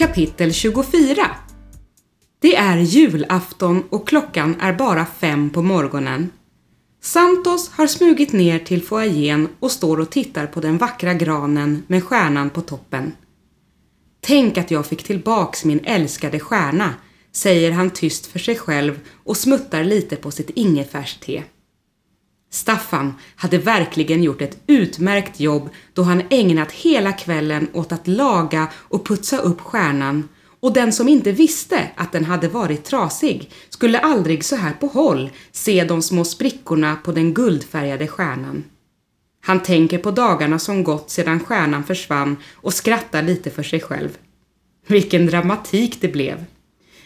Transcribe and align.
Kapitel 0.00 0.52
24 0.52 1.30
Det 2.38 2.56
är 2.56 2.76
julafton 2.76 3.84
och 3.90 4.08
klockan 4.08 4.60
är 4.60 4.72
bara 4.72 5.06
fem 5.06 5.50
på 5.50 5.62
morgonen. 5.62 6.30
Santos 7.02 7.70
har 7.70 7.86
smugit 7.86 8.32
ner 8.32 8.58
till 8.58 8.82
foajén 8.82 9.48
och 9.58 9.70
står 9.70 10.00
och 10.00 10.10
tittar 10.10 10.46
på 10.46 10.60
den 10.60 10.78
vackra 10.78 11.14
granen 11.14 11.82
med 11.86 12.04
stjärnan 12.04 12.50
på 12.50 12.60
toppen. 12.60 13.12
Tänk 14.20 14.58
att 14.58 14.70
jag 14.70 14.86
fick 14.86 15.02
tillbaks 15.02 15.64
min 15.64 15.80
älskade 15.84 16.40
stjärna, 16.40 16.94
säger 17.32 17.70
han 17.70 17.90
tyst 17.90 18.26
för 18.26 18.38
sig 18.38 18.56
själv 18.56 19.00
och 19.24 19.36
smuttar 19.36 19.84
lite 19.84 20.16
på 20.16 20.30
sitt 20.30 20.50
ingefärste. 20.50 21.42
Staffan 22.50 23.14
hade 23.36 23.58
verkligen 23.58 24.22
gjort 24.22 24.42
ett 24.42 24.58
utmärkt 24.66 25.40
jobb 25.40 25.70
då 25.92 26.02
han 26.02 26.22
ägnat 26.30 26.72
hela 26.72 27.12
kvällen 27.12 27.68
åt 27.72 27.92
att 27.92 28.08
laga 28.08 28.68
och 28.74 29.06
putsa 29.06 29.38
upp 29.38 29.60
stjärnan 29.60 30.28
och 30.60 30.72
den 30.72 30.92
som 30.92 31.08
inte 31.08 31.32
visste 31.32 31.90
att 31.96 32.12
den 32.12 32.24
hade 32.24 32.48
varit 32.48 32.84
trasig 32.84 33.50
skulle 33.68 33.98
aldrig 33.98 34.44
så 34.44 34.56
här 34.56 34.72
på 34.72 34.86
håll 34.86 35.30
se 35.52 35.84
de 35.84 36.02
små 36.02 36.24
sprickorna 36.24 36.96
på 37.04 37.12
den 37.12 37.34
guldfärgade 37.34 38.08
stjärnan. 38.08 38.64
Han 39.42 39.62
tänker 39.62 39.98
på 39.98 40.10
dagarna 40.10 40.58
som 40.58 40.84
gått 40.84 41.10
sedan 41.10 41.40
stjärnan 41.40 41.84
försvann 41.84 42.36
och 42.54 42.74
skrattar 42.74 43.22
lite 43.22 43.50
för 43.50 43.62
sig 43.62 43.80
själv. 43.80 44.18
Vilken 44.86 45.26
dramatik 45.26 46.00
det 46.00 46.08
blev! 46.08 46.44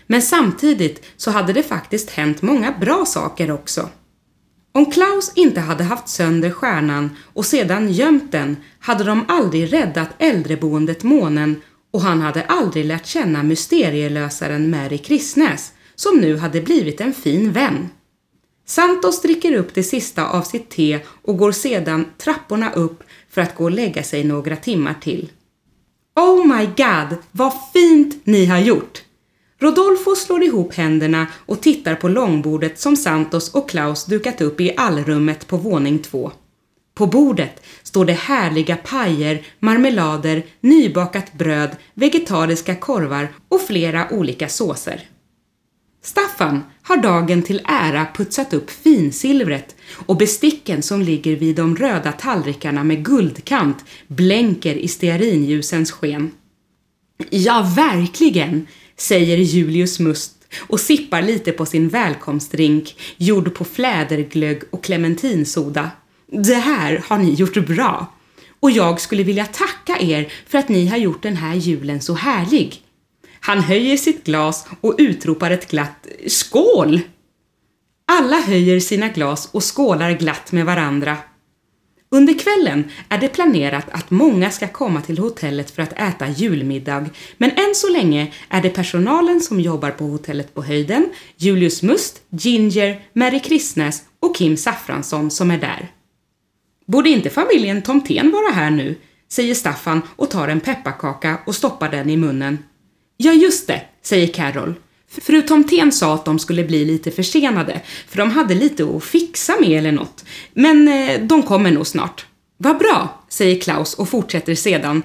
Men 0.07 0.23
samtidigt 0.23 1.05
så 1.17 1.31
hade 1.31 1.53
det 1.53 1.63
faktiskt 1.63 2.11
hänt 2.11 2.43
många 2.43 2.75
bra 2.81 3.05
saker 3.07 3.51
också. 3.51 3.89
Om 4.79 4.91
Klaus 4.91 5.33
inte 5.35 5.61
hade 5.61 5.85
haft 5.85 6.09
sönder 6.09 6.51
stjärnan 6.51 7.17
och 7.33 7.47
sedan 7.47 7.93
gömt 7.93 8.33
den 8.33 8.57
hade 8.79 9.05
de 9.05 9.25
aldrig 9.29 9.73
räddat 9.73 10.09
äldreboendet 10.19 11.03
Månen 11.03 11.61
och 11.93 12.01
han 12.01 12.21
hade 12.21 12.45
aldrig 12.45 12.85
lärt 12.85 13.07
känna 13.07 13.43
mysterielösaren 13.43 14.71
Mary 14.71 14.99
Kristnäs 14.99 15.73
som 15.95 16.17
nu 16.17 16.37
hade 16.37 16.61
blivit 16.61 17.01
en 17.01 17.13
fin 17.15 17.53
vän. 17.53 17.89
Santos 18.67 19.23
dricker 19.23 19.53
upp 19.53 19.75
det 19.75 19.83
sista 19.83 20.29
av 20.29 20.43
sitt 20.43 20.71
te 20.71 21.01
och 21.07 21.39
går 21.39 21.53
sedan 21.53 22.07
trapporna 22.19 22.73
upp 22.73 23.03
för 23.31 23.41
att 23.41 23.55
gå 23.55 23.65
och 23.65 23.71
lägga 23.71 24.03
sig 24.03 24.25
några 24.25 24.57
timmar 24.57 24.95
till. 25.01 25.31
Oh 26.17 26.47
my 26.47 26.67
god, 26.67 27.19
vad 27.33 27.53
fint 27.73 28.27
ni 28.27 28.47
har 28.47 28.59
gjort! 28.59 29.04
Rodolfo 29.65 30.15
slår 30.17 30.43
ihop 30.43 30.75
händerna 30.75 31.27
och 31.47 31.61
tittar 31.61 31.95
på 31.95 32.09
långbordet 32.09 32.79
som 32.79 32.97
Santos 32.97 33.55
och 33.55 33.71
Klaus 33.71 34.05
dukat 34.05 34.41
upp 34.41 34.61
i 34.61 34.75
allrummet 34.77 35.47
på 35.47 35.57
våning 35.57 35.99
två. 35.99 36.33
På 36.95 37.07
bordet 37.07 37.63
står 37.83 38.05
det 38.05 38.13
härliga 38.13 38.77
pajer, 38.77 39.43
marmelader, 39.59 40.43
nybakat 40.61 41.33
bröd, 41.33 41.77
vegetariska 41.95 42.75
korvar 42.75 43.29
och 43.49 43.61
flera 43.61 44.09
olika 44.11 44.49
såser. 44.49 45.09
Staffan 46.03 46.63
har 46.83 46.97
dagen 46.97 47.43
till 47.43 47.63
ära 47.65 48.07
putsat 48.15 48.55
upp 48.55 48.71
finsilvret 48.71 49.77
och 50.07 50.17
besticken 50.17 50.83
som 50.83 51.03
ligger 51.03 51.37
vid 51.37 51.57
de 51.57 51.77
röda 51.77 52.13
tallrikarna 52.13 52.85
med 52.85 53.05
guldkant 53.05 53.85
blänker 54.09 54.75
i 54.75 54.89
stearinljusens 54.89 55.93
sken. 55.93 56.31
Ja, 57.31 57.73
verkligen, 57.77 58.67
säger 58.97 59.37
Julius 59.37 60.01
Must 60.01 60.33
och 60.61 60.81
sippar 60.81 61.23
lite 61.23 61.53
på 61.53 61.67
sin 61.67 61.89
välkomstdrink 61.89 62.97
gjord 63.17 63.55
på 63.55 63.65
fläderglögg 63.65 64.63
och 64.71 64.85
clementinsoda. 64.85 65.91
Det 66.27 66.55
här 66.55 67.05
har 67.07 67.19
ni 67.19 67.35
gjort 67.35 67.67
bra. 67.67 68.13
Och 68.61 68.71
jag 68.71 69.01
skulle 69.01 69.23
vilja 69.23 69.47
tacka 69.47 69.99
er 70.01 70.33
för 70.47 70.59
att 70.59 70.69
ni 70.69 70.87
har 70.87 70.97
gjort 70.97 71.23
den 71.23 71.37
här 71.37 71.55
julen 71.55 72.01
så 72.01 72.15
härlig. 72.15 72.83
Han 73.41 73.61
höjer 73.61 73.97
sitt 73.97 74.25
glas 74.25 74.67
och 74.81 74.95
utropar 74.99 75.51
ett 75.51 75.71
glatt 75.71 76.07
Skål! 76.27 77.01
Alla 78.07 78.41
höjer 78.41 78.81
sina 78.81 79.09
glas 79.09 79.49
och 79.53 79.77
skålar 79.77 80.13
glatt 80.13 80.53
med 80.53 80.67
varandra. 80.67 81.17
Under 82.15 82.39
kvällen 82.39 82.85
är 83.09 83.19
det 83.19 83.29
planerat 83.29 83.87
att 83.91 84.11
många 84.11 84.51
ska 84.51 84.69
komma 84.69 85.01
till 85.01 85.19
hotellet 85.19 85.71
för 85.71 85.83
att 85.83 85.93
äta 85.93 86.29
julmiddag, 86.29 87.07
men 87.37 87.51
än 87.51 87.75
så 87.75 87.89
länge 87.89 88.33
är 88.49 88.63
det 88.63 88.71
personalen 88.71 89.41
som 89.41 89.61
jobbar 89.61 89.91
på 89.91 90.05
hotellet 90.05 90.55
på 90.55 90.63
höjden, 90.63 91.09
Julius 91.37 91.83
Must, 91.83 92.23
Ginger, 92.31 93.01
Mary 93.13 93.41
Kristnäs 93.41 94.03
och 94.21 94.37
Kim 94.37 94.57
Saffransson 94.57 95.31
som 95.31 95.51
är 95.51 95.59
där. 95.59 95.89
Borde 96.87 97.11
inte 97.11 97.31
familjen 97.31 97.83
Tomten 97.83 98.31
vara 98.31 98.53
här 98.53 98.71
nu? 98.71 98.99
säger 99.29 99.55
Staffan 99.55 100.03
och 100.17 100.31
tar 100.31 100.49
en 100.49 100.61
pepparkaka 100.61 101.39
och 101.47 101.55
stoppar 101.55 101.89
den 101.89 102.11
i 102.11 102.17
munnen. 102.17 102.59
Ja, 103.17 103.33
just 103.33 103.67
det, 103.67 103.83
säger 104.03 104.27
Carol. 104.27 104.75
Fru 105.23 105.43
Tomten 105.43 105.93
sa 105.93 106.15
att 106.15 106.25
de 106.25 106.39
skulle 106.39 106.65
bli 106.65 106.85
lite 106.85 107.11
försenade, 107.11 107.81
för 108.09 108.19
de 108.19 108.31
hade 108.31 108.55
lite 108.55 108.85
att 108.97 109.05
fixa 109.05 109.57
med 109.61 109.79
eller 109.79 109.93
något. 109.93 110.25
Men 110.53 110.89
eh, 110.89 111.21
de 111.21 111.43
kommer 111.43 111.71
nog 111.71 111.87
snart. 111.87 112.27
Vad 112.57 112.79
bra, 112.79 113.23
säger 113.29 113.61
Klaus 113.61 113.95
och 113.95 114.09
fortsätter 114.09 114.55
sedan. 114.55 115.03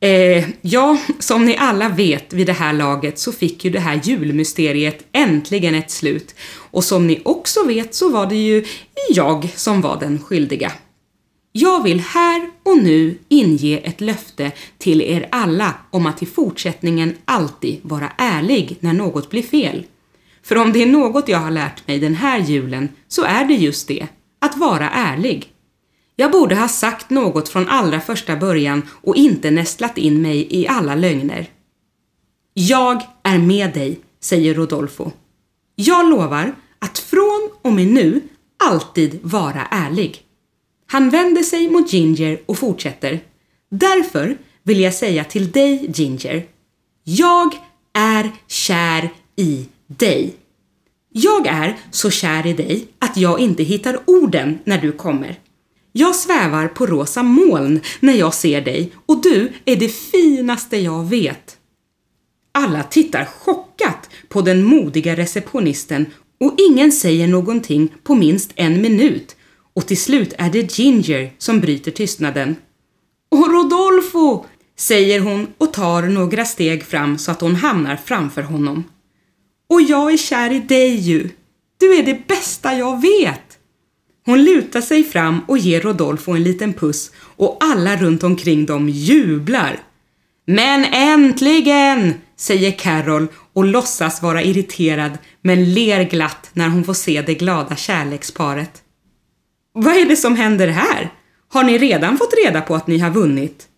Eh, 0.00 0.44
ja, 0.60 0.98
som 1.18 1.44
ni 1.44 1.56
alla 1.56 1.88
vet 1.88 2.32
vid 2.32 2.46
det 2.46 2.52
här 2.52 2.72
laget 2.72 3.18
så 3.18 3.32
fick 3.32 3.64
ju 3.64 3.70
det 3.70 3.80
här 3.80 4.00
julmysteriet 4.04 5.04
äntligen 5.12 5.74
ett 5.74 5.90
slut. 5.90 6.34
Och 6.70 6.84
som 6.84 7.06
ni 7.06 7.22
också 7.24 7.64
vet 7.66 7.94
så 7.94 8.08
var 8.08 8.26
det 8.26 8.36
ju 8.36 8.64
jag 9.08 9.48
som 9.56 9.80
var 9.80 10.00
den 10.00 10.18
skyldiga. 10.18 10.72
Jag 11.52 11.82
vill 11.82 12.00
här 12.00 12.50
och 12.62 12.78
nu 12.78 13.18
inge 13.28 13.78
ett 13.78 14.00
löfte 14.00 14.52
till 14.78 15.00
er 15.00 15.28
alla 15.32 15.74
om 15.90 16.06
att 16.06 16.22
i 16.22 16.26
fortsättningen 16.26 17.14
alltid 17.24 17.80
vara 17.82 18.12
ärlig 18.18 18.76
när 18.80 18.92
något 18.92 19.30
blir 19.30 19.42
fel. 19.42 19.86
För 20.42 20.56
om 20.56 20.72
det 20.72 20.82
är 20.82 20.86
något 20.86 21.28
jag 21.28 21.38
har 21.38 21.50
lärt 21.50 21.86
mig 21.88 21.98
den 21.98 22.14
här 22.14 22.38
julen 22.38 22.88
så 23.08 23.22
är 23.22 23.44
det 23.44 23.54
just 23.54 23.88
det, 23.88 24.06
att 24.38 24.56
vara 24.56 24.90
ärlig. 24.90 25.52
Jag 26.16 26.30
borde 26.30 26.54
ha 26.54 26.68
sagt 26.68 27.10
något 27.10 27.48
från 27.48 27.68
allra 27.68 28.00
första 28.00 28.36
början 28.36 28.82
och 29.02 29.16
inte 29.16 29.50
nästlat 29.50 29.98
in 29.98 30.22
mig 30.22 30.46
i 30.50 30.68
alla 30.68 30.94
lögner. 30.94 31.46
Jag 32.54 33.02
är 33.22 33.38
med 33.38 33.74
dig, 33.74 34.00
säger 34.20 34.54
Rodolfo. 34.54 35.10
Jag 35.74 36.10
lovar 36.10 36.54
att 36.78 36.98
från 36.98 37.50
och 37.62 37.72
med 37.72 37.86
nu 37.86 38.20
alltid 38.64 39.18
vara 39.22 39.66
ärlig. 39.70 40.22
Han 40.92 41.10
vänder 41.10 41.42
sig 41.42 41.68
mot 41.68 41.92
Ginger 41.92 42.40
och 42.46 42.58
fortsätter. 42.58 43.20
Därför 43.70 44.38
vill 44.62 44.80
jag 44.80 44.94
säga 44.94 45.24
till 45.24 45.50
dig, 45.50 45.90
Ginger. 45.94 46.46
Jag 47.04 47.54
är 47.94 48.30
kär 48.48 49.10
i 49.36 49.66
dig. 49.86 50.34
Jag 51.12 51.46
är 51.46 51.76
så 51.90 52.10
kär 52.10 52.46
i 52.46 52.52
dig 52.52 52.88
att 52.98 53.16
jag 53.16 53.40
inte 53.40 53.62
hittar 53.62 54.00
orden 54.04 54.58
när 54.64 54.78
du 54.78 54.92
kommer. 54.92 55.38
Jag 55.92 56.14
svävar 56.14 56.68
på 56.68 56.86
rosa 56.86 57.22
moln 57.22 57.80
när 58.00 58.14
jag 58.14 58.34
ser 58.34 58.60
dig 58.60 58.92
och 59.06 59.22
du 59.22 59.52
är 59.64 59.76
det 59.76 59.88
finaste 59.88 60.76
jag 60.76 61.04
vet. 61.04 61.56
Alla 62.52 62.82
tittar 62.82 63.24
chockat 63.24 64.10
på 64.28 64.40
den 64.40 64.64
modiga 64.64 65.16
receptionisten 65.16 66.06
och 66.40 66.54
ingen 66.70 66.92
säger 66.92 67.28
någonting 67.28 67.92
på 68.02 68.14
minst 68.14 68.52
en 68.54 68.82
minut 68.82 69.36
och 69.74 69.86
till 69.86 70.00
slut 70.00 70.34
är 70.38 70.50
det 70.50 70.78
Ginger 70.78 71.32
som 71.38 71.60
bryter 71.60 71.90
tystnaden. 71.90 72.56
Och 73.30 73.52
Rodolfo! 73.52 74.44
säger 74.78 75.20
hon 75.20 75.46
och 75.58 75.72
tar 75.72 76.02
några 76.02 76.44
steg 76.44 76.84
fram 76.84 77.18
så 77.18 77.30
att 77.30 77.40
hon 77.40 77.56
hamnar 77.56 77.96
framför 77.96 78.42
honom. 78.42 78.84
Och 79.68 79.82
jag 79.82 80.12
är 80.12 80.16
kär 80.16 80.52
i 80.52 80.60
dig 80.60 80.94
ju! 80.94 81.28
Du 81.80 81.94
är 81.94 82.02
det 82.02 82.26
bästa 82.28 82.74
jag 82.74 83.02
vet! 83.02 83.58
Hon 84.24 84.44
lutar 84.44 84.80
sig 84.80 85.04
fram 85.04 85.40
och 85.48 85.58
ger 85.58 85.80
Rodolfo 85.80 86.32
en 86.32 86.42
liten 86.42 86.72
puss 86.72 87.10
och 87.18 87.56
alla 87.60 87.96
runt 87.96 88.22
omkring 88.22 88.66
dem 88.66 88.88
jublar. 88.88 89.78
Men 90.46 90.84
äntligen! 90.84 92.14
säger 92.36 92.70
Carol 92.70 93.26
och 93.52 93.64
låtsas 93.64 94.22
vara 94.22 94.42
irriterad 94.42 95.18
men 95.42 95.74
ler 95.74 96.04
glatt 96.04 96.50
när 96.52 96.68
hon 96.68 96.84
får 96.84 96.94
se 96.94 97.22
det 97.22 97.34
glada 97.34 97.76
kärleksparet. 97.76 98.81
Vad 99.72 99.96
är 99.96 100.04
det 100.04 100.16
som 100.16 100.36
händer 100.36 100.68
här? 100.68 101.12
Har 101.48 101.64
ni 101.64 101.78
redan 101.78 102.18
fått 102.18 102.34
reda 102.44 102.60
på 102.60 102.74
att 102.74 102.86
ni 102.86 102.98
har 102.98 103.10
vunnit? 103.10 103.68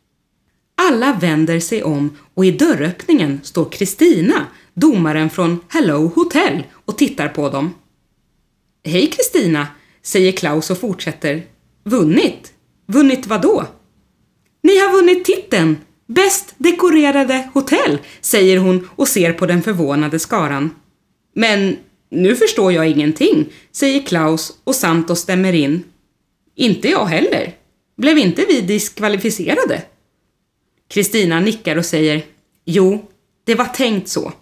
Alla 0.77 1.19
vänder 1.21 1.61
sig 1.61 1.83
om 1.83 2.17
och 2.35 2.45
i 2.45 2.51
dörröppningen 2.51 3.41
står 3.43 3.65
Kristina, 3.71 4.47
domaren 4.75 5.31
från 5.31 5.61
Hello 5.69 6.13
Hotel, 6.15 6.63
och 6.85 6.99
tittar 6.99 7.29
på 7.29 7.49
dem. 7.49 7.75
Hej 8.85 9.07
Kristina, 9.07 9.67
säger 10.03 10.33
Klaus 10.33 10.71
och 10.71 10.79
fortsätter. 10.79 11.43
Vunnit? 11.85 12.53
Vunnit 12.87 13.27
vad 13.27 13.43
då? 13.43 13.67
Ni 14.63 14.79
har 14.79 14.93
vunnit 14.93 15.25
titeln! 15.25 15.77
Bäst 16.07 16.55
dekorerade 16.59 17.49
hotell, 17.55 17.99
säger 18.21 18.59
hon 18.59 18.89
och 18.97 19.09
ser 19.09 19.33
på 19.33 19.47
den 19.47 19.63
förvånade 19.63 20.19
skaran. 20.19 20.71
Men 21.35 21.77
nu 22.15 22.37
förstår 22.37 22.73
jag 22.73 22.89
ingenting, 22.89 23.47
säger 23.73 24.03
Klaus 24.03 24.53
och 24.65 24.75
Santos 24.75 25.21
stämmer 25.21 25.53
in. 25.53 25.85
Inte 26.57 26.89
jag 26.89 27.07
heller. 27.07 27.55
Blev 27.97 28.19
inte 28.19 28.45
vi 28.49 28.61
diskvalificerade? 28.61 29.83
Kristina 30.89 31.41
nickar 31.41 31.77
och 31.77 31.87
säger 31.87 32.23
Jo, 32.65 33.11
Det 33.45 33.55
var 33.55 33.65
tänkt 33.65 34.09
så. 34.09 34.33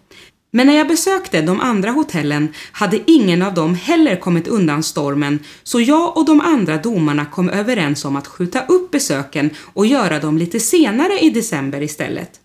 Men 0.51 0.67
när 0.67 0.75
jag 0.75 0.89
besökte 0.89 1.43
de 1.43 1.61
andra 1.61 1.91
hotellen 1.91 2.55
hade 2.73 3.01
ingen 3.07 3.43
av 3.43 3.55
dem 3.55 3.75
heller 3.75 4.17
kommit 4.17 4.49
undan 4.49 4.83
stormen 4.83 5.39
så 5.63 5.81
jag 5.81 6.17
och 6.17 6.25
de 6.25 6.41
andra 6.41 6.77
domarna 6.77 7.25
kom 7.27 7.51
överens 7.51 8.05
om 8.05 8.17
att 8.17 8.27
skjuta 8.27 8.67
upp 8.67 8.91
besöken 8.91 9.51
och 9.59 9.87
göra 9.87 10.19
dem 10.19 10.39
lite 10.39 10.61
senare 10.61 11.19
i 11.19 11.31
december 11.31 11.83
istället. 11.83 12.42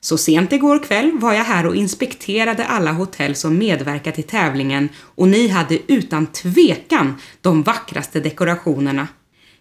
Så 0.00 0.18
sent 0.18 0.52
igår 0.52 0.82
kväll 0.82 1.18
var 1.18 1.32
jag 1.32 1.44
här 1.44 1.66
och 1.66 1.76
inspekterade 1.76 2.64
alla 2.64 2.92
hotell 2.92 3.34
som 3.34 3.58
medverkat 3.58 4.18
i 4.18 4.22
tävlingen 4.22 4.88
och 4.98 5.28
ni 5.28 5.48
hade 5.48 5.92
utan 5.92 6.26
tvekan 6.26 7.14
de 7.40 7.62
vackraste 7.62 8.20
dekorationerna. 8.20 9.08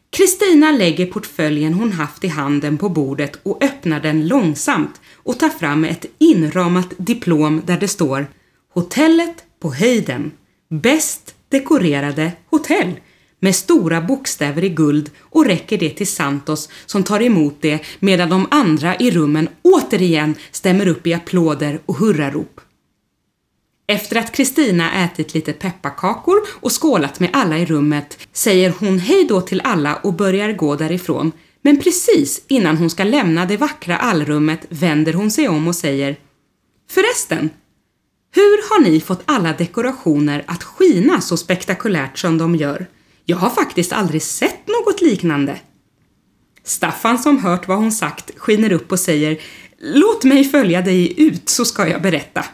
Kristina 0.09 0.71
lägger 0.71 1.05
portföljen 1.05 1.73
hon 1.73 1.91
haft 1.91 2.23
i 2.23 2.27
handen 2.27 2.77
på 2.77 2.89
bordet 2.89 3.39
och 3.43 3.63
öppnar 3.63 3.99
den 3.99 4.27
långsamt 4.27 5.01
och 5.15 5.39
tar 5.39 5.49
fram 5.49 5.83
ett 5.85 6.05
inramat 6.17 6.93
diplom 6.97 7.61
där 7.65 7.77
det 7.77 7.87
står 7.87 8.27
Hotellet 8.73 9.43
på 9.59 9.73
höjden. 9.73 10.31
Bäst 10.69 11.35
dekorerade 11.49 12.31
hotell 12.49 12.93
med 13.39 13.55
stora 13.55 14.01
bokstäver 14.01 14.63
i 14.63 14.69
guld 14.69 15.11
och 15.19 15.45
räcker 15.45 15.77
det 15.77 15.89
till 15.89 16.07
Santos 16.07 16.69
som 16.85 17.03
tar 17.03 17.21
emot 17.21 17.57
det 17.61 17.85
medan 17.99 18.29
de 18.29 18.47
andra 18.51 18.95
i 18.95 19.11
rummen 19.11 19.49
återigen 19.61 20.35
stämmer 20.51 20.87
upp 20.87 21.07
i 21.07 21.13
applåder 21.13 21.79
och 21.85 21.95
hurrarop. 21.95 22.61
Efter 23.87 24.15
att 24.15 24.31
Kristina 24.31 25.03
ätit 25.03 25.33
lite 25.33 25.53
pepparkakor 25.53 26.37
och 26.49 26.81
skålat 26.81 27.19
med 27.19 27.29
alla 27.33 27.57
i 27.57 27.65
rummet 27.65 28.27
säger 28.33 28.73
hon 28.79 28.99
hej 28.99 29.25
då 29.29 29.41
till 29.41 29.61
alla 29.63 29.95
och 29.95 30.13
börjar 30.13 30.51
gå 30.51 30.75
därifrån. 30.75 31.31
Men 31.61 31.79
precis 31.79 32.41
innan 32.47 32.77
hon 32.77 32.89
ska 32.89 33.03
lämna 33.03 33.45
det 33.45 33.57
vackra 33.57 33.97
allrummet 33.97 34.65
vänder 34.69 35.13
hon 35.13 35.31
sig 35.31 35.47
om 35.47 35.67
och 35.67 35.75
säger 35.75 36.15
Förresten, 36.89 37.49
hur 38.35 38.69
har 38.69 38.83
ni 38.83 39.01
fått 39.01 39.21
alla 39.25 39.53
dekorationer 39.53 40.43
att 40.47 40.63
skina 40.63 41.21
så 41.21 41.37
spektakulärt 41.37 42.17
som 42.17 42.37
de 42.37 42.55
gör? 42.55 42.87
Jag 43.29 43.37
har 43.37 43.49
faktiskt 43.49 43.93
aldrig 43.93 44.23
sett 44.23 44.67
något 44.67 45.01
liknande. 45.01 45.59
Staffan 46.63 47.19
som 47.19 47.39
hört 47.39 47.67
vad 47.67 47.77
hon 47.77 47.91
sagt 47.91 48.31
skiner 48.37 48.71
upp 48.71 48.91
och 48.91 48.99
säger 48.99 49.41
Låt 49.79 50.23
mig 50.23 50.43
följa 50.43 50.81
dig 50.81 51.21
ut 51.21 51.49
så 51.49 51.65
ska 51.65 51.87
jag 51.87 52.01
berätta. 52.01 52.45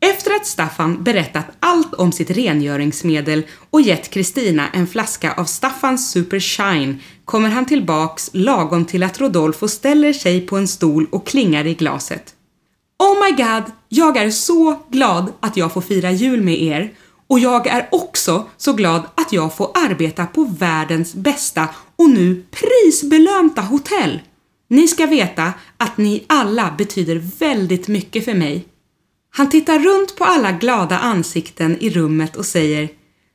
Efter 0.00 0.34
att 0.34 0.46
Staffan 0.46 1.04
berättat 1.04 1.46
allt 1.60 1.94
om 1.94 2.12
sitt 2.12 2.30
rengöringsmedel 2.30 3.42
och 3.70 3.80
gett 3.80 4.10
Kristina 4.10 4.68
en 4.72 4.86
flaska 4.86 5.32
av 5.32 5.44
Staffans 5.44 6.10
Super 6.10 6.40
Shine 6.40 7.00
kommer 7.24 7.48
han 7.48 7.66
tillbaks 7.66 8.30
lagom 8.32 8.84
till 8.84 9.02
att 9.02 9.20
Rodolfo 9.20 9.68
ställer 9.68 10.12
sig 10.12 10.46
på 10.46 10.56
en 10.56 10.68
stol 10.68 11.06
och 11.12 11.26
klingar 11.26 11.66
i 11.66 11.74
glaset. 11.74 12.34
Oh 12.98 13.24
my 13.24 13.36
god, 13.36 13.64
jag 13.88 14.16
är 14.16 14.30
så 14.30 14.82
glad 14.90 15.32
att 15.40 15.56
jag 15.56 15.72
får 15.72 15.80
fira 15.80 16.10
jul 16.10 16.42
med 16.42 16.62
er 16.62 16.92
och 17.32 17.38
jag 17.38 17.66
är 17.66 17.88
också 17.90 18.48
så 18.56 18.72
glad 18.72 19.02
att 19.14 19.32
jag 19.32 19.56
får 19.56 19.70
arbeta 19.74 20.26
på 20.26 20.44
världens 20.44 21.14
bästa 21.14 21.68
och 21.96 22.10
nu 22.10 22.44
prisbelönta 22.50 23.60
hotell. 23.60 24.20
Ni 24.68 24.88
ska 24.88 25.06
veta 25.06 25.52
att 25.76 25.96
ni 25.96 26.24
alla 26.26 26.74
betyder 26.78 27.16
väldigt 27.38 27.88
mycket 27.88 28.24
för 28.24 28.34
mig. 28.34 28.64
Han 29.30 29.50
tittar 29.50 29.78
runt 29.78 30.16
på 30.16 30.24
alla 30.24 30.52
glada 30.52 30.98
ansikten 30.98 31.76
i 31.80 31.90
rummet 31.90 32.36
och 32.36 32.46
säger 32.46 32.88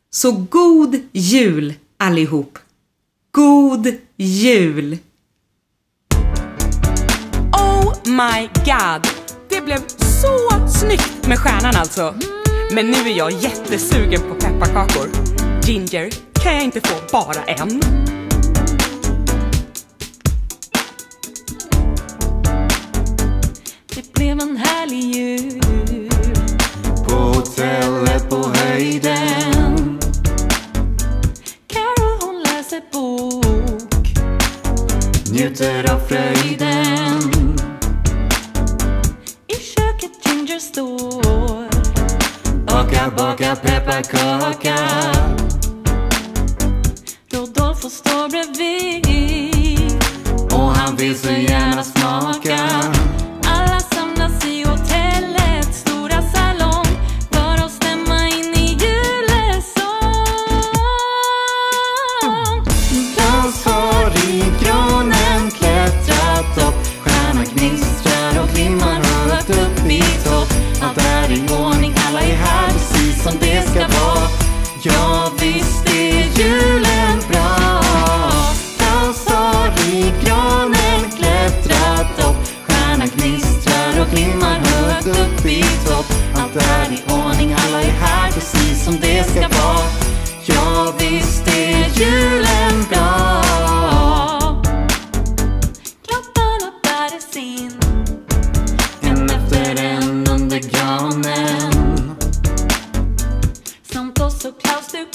Så 0.10 0.32
god 0.32 1.00
jul 1.12 1.74
allihop! 1.98 2.60
God 3.32 3.88
jul! 4.18 4.98
Oh 7.54 7.94
my 8.06 8.50
god! 8.66 9.08
Det 9.50 9.62
blev 9.66 9.88
så 9.88 10.68
snyggt 10.80 11.28
med 11.28 11.40
stjärnan 11.40 11.76
alltså! 11.76 12.37
Men 12.72 12.86
nu 12.86 12.98
är 12.98 13.18
jag 13.18 13.32
jättesugen 13.32 14.22
på 14.22 14.36
pepparkakor. 14.36 15.10
Ginger, 15.64 16.10
kan 16.44 16.54
jag 16.54 16.64
inte 16.64 16.82
få 16.82 16.96
bara 17.12 17.44
en? 17.44 17.80
Det 23.96 24.14
blev 24.14 24.40
en 24.40 24.58
härlig 24.58 25.16
jul 25.16 25.27
Baka, 42.78 43.10
baka 43.18 43.56
pepparkaka 43.56 44.76
Rodolfo 47.34 47.90
står 47.90 48.30
bredvid 48.30 50.04
Och 50.54 50.76
han 50.76 50.96
vill 50.96 51.20
så 51.20 51.32
gärna 51.32 51.84
smaka. 51.84 52.58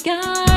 Klaus 0.02 0.51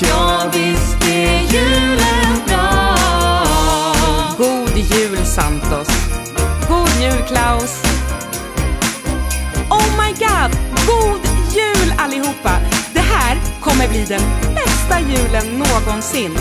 Ja 0.00 0.50
visst 0.52 1.04
är 1.04 1.40
julen 1.40 2.42
bra 2.46 2.96
God 4.38 4.76
jul 4.76 5.26
Santos 5.26 5.88
God 6.68 7.02
jul 7.02 7.22
Klaus 7.26 7.82
Oh 9.70 9.86
my 9.98 10.12
god! 10.12 10.58
God 10.86 11.20
jul 11.54 11.92
allihopa! 11.98 12.58
Det 12.92 13.00
här 13.00 13.38
kommer 13.60 13.88
bli 13.88 14.04
den 14.04 14.20
bästa 14.54 15.00
julen 15.00 15.58
någonsin. 15.58 16.38